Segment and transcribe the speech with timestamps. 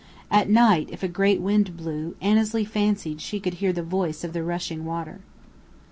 [0.31, 4.33] At night, if a great wind blew, Annesley fancied she could hear the voice of
[4.33, 5.19] the rushing water.